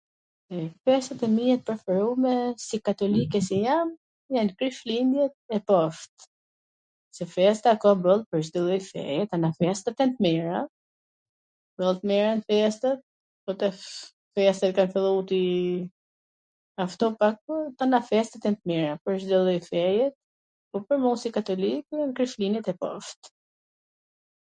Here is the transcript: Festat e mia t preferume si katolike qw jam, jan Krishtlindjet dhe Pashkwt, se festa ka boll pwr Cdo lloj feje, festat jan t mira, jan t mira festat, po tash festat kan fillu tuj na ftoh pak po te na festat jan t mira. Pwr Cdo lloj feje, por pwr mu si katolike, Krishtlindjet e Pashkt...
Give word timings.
Festat 0.89 1.23
e 1.25 1.27
mia 1.33 1.55
t 1.57 1.65
preferume 1.67 2.33
si 2.67 2.77
katolike 2.87 3.39
qw 3.47 3.57
jam, 3.65 3.87
jan 4.35 4.47
Krishtlindjet 4.61 5.33
dhe 5.53 5.57
Pashkwt, 5.71 6.21
se 7.17 7.23
festa 7.35 7.69
ka 7.83 7.91
boll 8.05 8.21
pwr 8.29 8.41
Cdo 8.47 8.61
lloj 8.67 8.79
feje, 8.91 9.25
festat 9.59 9.95
jan 10.03 10.11
t 10.15 10.25
mira, 10.27 10.61
jan 11.83 11.97
t 12.01 12.11
mira 12.13 12.31
festat, 12.49 12.99
po 13.43 13.51
tash 13.63 13.83
festat 14.39 14.71
kan 14.79 14.89
fillu 14.97 15.13
tuj 15.33 15.45
na 16.75 16.83
ftoh 16.95 17.13
pak 17.23 17.35
po 17.45 17.53
te 17.81 17.91
na 17.91 17.99
festat 18.11 18.41
jan 18.51 18.57
t 18.59 18.71
mira. 18.71 18.91
Pwr 19.03 19.15
Cdo 19.25 19.39
lloj 19.45 19.61
feje, 19.69 20.05
por 20.71 20.81
pwr 20.87 20.97
mu 21.05 21.11
si 21.25 21.29
katolike, 21.39 21.95
Krishtlindjet 22.21 22.71
e 22.73 22.79
Pashkt... 22.85 23.23